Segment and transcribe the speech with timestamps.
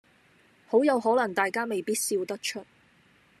[0.65, 2.65] 好有可能大家未必笑得出